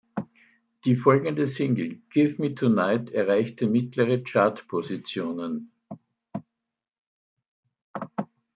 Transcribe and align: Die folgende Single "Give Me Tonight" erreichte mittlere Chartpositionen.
Die 0.83 0.95
folgende 0.95 1.45
Single 1.45 2.01
"Give 2.09 2.41
Me 2.41 2.55
Tonight" 2.55 3.11
erreichte 3.11 3.67
mittlere 3.67 4.23
Chartpositionen. 4.23 5.71